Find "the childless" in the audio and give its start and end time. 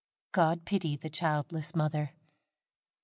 0.95-1.75